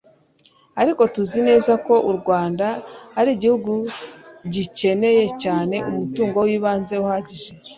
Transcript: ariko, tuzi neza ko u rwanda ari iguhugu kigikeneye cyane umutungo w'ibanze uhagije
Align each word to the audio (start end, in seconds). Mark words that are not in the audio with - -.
ariko, 0.81 1.01
tuzi 1.13 1.39
neza 1.49 1.71
ko 1.85 1.93
u 2.09 2.11
rwanda 2.19 2.67
ari 3.19 3.31
iguhugu 3.35 3.71
kigikeneye 4.41 5.23
cyane 5.43 5.75
umutungo 5.89 6.37
w'ibanze 6.47 6.93
uhagije 7.03 7.49